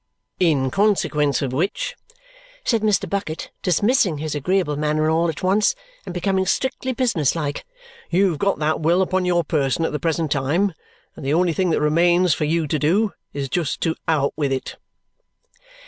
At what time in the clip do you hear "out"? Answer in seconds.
14.07-14.33